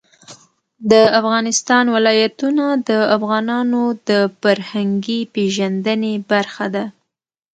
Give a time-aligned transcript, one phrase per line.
[0.91, 6.85] د افغانستان ولايتونه د افغانانو د فرهنګي پیژندنې برخه ده.